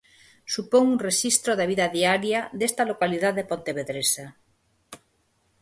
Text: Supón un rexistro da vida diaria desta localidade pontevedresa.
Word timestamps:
Supón 0.53 0.83
un 0.93 0.97
rexistro 1.07 1.51
da 1.55 1.69
vida 1.71 1.85
diaria 1.97 2.39
desta 2.59 2.83
localidade 2.91 3.47
pontevedresa. 3.51 4.25